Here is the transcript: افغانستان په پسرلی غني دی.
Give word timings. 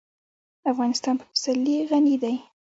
افغانستان 0.71 1.15
په 1.19 1.25
پسرلی 1.31 1.77
غني 1.91 2.15
دی. 2.23 2.35